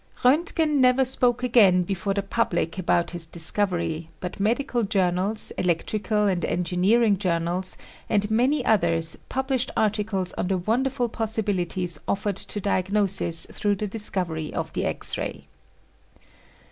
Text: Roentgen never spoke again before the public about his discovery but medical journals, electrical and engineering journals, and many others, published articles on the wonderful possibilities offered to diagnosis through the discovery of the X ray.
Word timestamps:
Roentgen 0.23 0.81
never 0.81 1.05
spoke 1.05 1.43
again 1.43 1.83
before 1.83 2.15
the 2.15 2.23
public 2.23 2.79
about 2.79 3.11
his 3.11 3.27
discovery 3.27 4.09
but 4.19 4.39
medical 4.39 4.83
journals, 4.83 5.51
electrical 5.59 6.25
and 6.25 6.43
engineering 6.43 7.19
journals, 7.19 7.77
and 8.09 8.31
many 8.31 8.65
others, 8.65 9.15
published 9.29 9.69
articles 9.77 10.33
on 10.39 10.47
the 10.47 10.57
wonderful 10.57 11.07
possibilities 11.07 11.99
offered 12.07 12.37
to 12.37 12.59
diagnosis 12.59 13.45
through 13.51 13.75
the 13.75 13.85
discovery 13.87 14.51
of 14.51 14.73
the 14.73 14.85
X 14.85 15.19
ray. 15.19 15.45